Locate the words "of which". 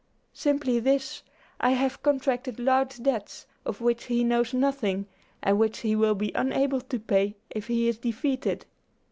3.67-4.05